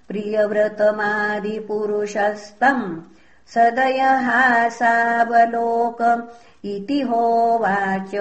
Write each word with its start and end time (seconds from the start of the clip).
प्रियव्रतमादिपुरुषस्तम् 0.08 3.00
सदयहासावलोक 3.54 6.00
इति 6.64 7.00
होवाच 7.00 8.12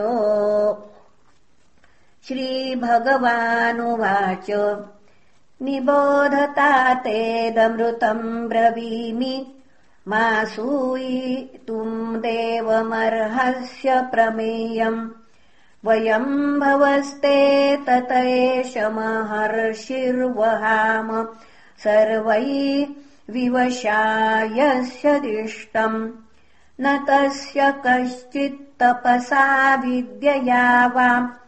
श्रीभगवानुवाच। 2.28 4.48
निबोधता 5.62 6.94
तेदमृतम् 6.94 8.50
ब्रवीमि 8.50 9.55
मा 10.08 10.44
सूयितुम् 10.44 12.18
देवमर्हस्य 12.18 14.02
प्रमेयम्। 14.02 15.10
वयम् 15.86 16.60
भवस्ते 16.60 17.78
तत 17.78 18.12
एष 18.12 18.78
महर्षिर्वहाम 18.78 21.28
सर्वै 21.84 22.88
विवशायस्य 23.30 25.20
दिष्टम्। 25.20 26.12
न 26.82 27.06
तस्य 27.10 27.74
कश्चित्तपसा 27.88 29.76
विद्यया 29.76 30.88
वा। 30.88 31.40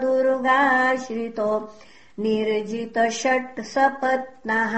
दुर्गाश्रितो 0.03 1.51
निर्जितषट्सपत्नः 2.25 4.75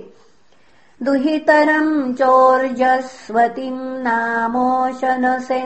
दुहितरम् 1.04 2.14
चोर्जस्वतीम् 2.16 3.80
नामोशनसे 4.04 5.60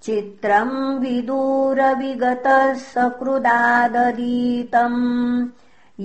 चित्रम् 0.05 0.77
विदूरविगतः 1.01 2.63
सकृदाददीतम् 2.93 4.97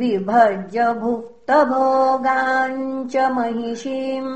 विभज्य 0.00 0.78
भुक्तभोगाञ्च 1.00 3.14
महिषीम् 3.36 4.34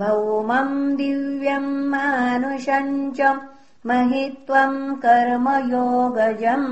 भौमम् 0.01 0.97
दिव्यम् 0.97 1.73
मानुषम् 1.91 2.93
च 3.17 3.21
महित्वम् 3.87 4.79
कर्मयोगजम् 5.05 6.71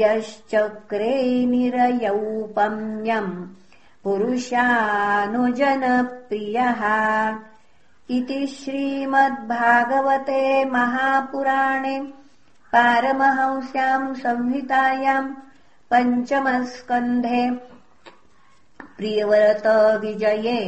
यश्चक्रे 0.00 1.16
निरयौपम्यम् 1.50 3.32
पुरुषानुजनप्रियः 4.04 4.62
इति 8.16 8.46
श्रीमद्भागवते 8.56 10.42
महापुराणे 10.70 11.98
पारमहंस्याम् 12.72 14.14
संहितायाम् 14.22 15.34
पञ्चमस्कन्धे 15.90 17.42
प्रियव्रतविजये 18.96 20.58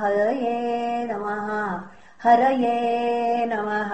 हरये 0.00 1.06
नमः 1.12 1.48
हरये 2.24 3.46
नमः 3.46 3.92